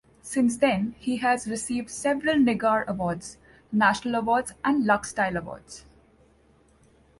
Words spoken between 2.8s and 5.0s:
Awards, National Awards and